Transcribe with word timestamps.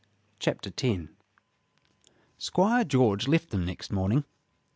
CHAPTER 0.39 0.71
X 0.75 1.03
Squire 2.39 2.83
George 2.85 3.27
left 3.27 3.51
them 3.51 3.67
next 3.67 3.91
morning. 3.91 4.23